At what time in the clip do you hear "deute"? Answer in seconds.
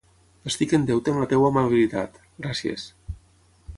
0.87-1.13